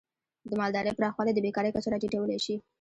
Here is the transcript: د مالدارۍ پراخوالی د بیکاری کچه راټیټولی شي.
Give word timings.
د 0.49 0.51
مالدارۍ 0.59 0.91
پراخوالی 0.97 1.31
د 1.33 1.39
بیکاری 1.45 1.73
کچه 1.75 1.89
راټیټولی 1.93 2.37
شي. 2.45 2.55